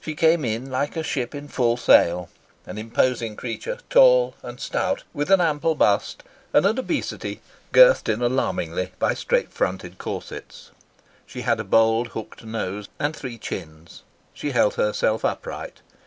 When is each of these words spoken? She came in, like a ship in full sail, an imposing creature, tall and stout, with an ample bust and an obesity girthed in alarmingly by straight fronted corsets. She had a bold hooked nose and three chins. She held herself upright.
She 0.00 0.14
came 0.14 0.42
in, 0.42 0.70
like 0.70 0.96
a 0.96 1.02
ship 1.02 1.34
in 1.34 1.48
full 1.48 1.76
sail, 1.76 2.30
an 2.64 2.78
imposing 2.78 3.36
creature, 3.36 3.78
tall 3.90 4.34
and 4.42 4.58
stout, 4.58 5.04
with 5.12 5.30
an 5.30 5.42
ample 5.42 5.74
bust 5.74 6.22
and 6.54 6.64
an 6.64 6.78
obesity 6.78 7.42
girthed 7.72 8.08
in 8.08 8.22
alarmingly 8.22 8.92
by 8.98 9.12
straight 9.12 9.52
fronted 9.52 9.98
corsets. 9.98 10.70
She 11.26 11.42
had 11.42 11.60
a 11.60 11.62
bold 11.62 12.08
hooked 12.16 12.42
nose 12.42 12.88
and 12.98 13.14
three 13.14 13.36
chins. 13.36 14.02
She 14.32 14.52
held 14.52 14.76
herself 14.76 15.26
upright. 15.26 15.82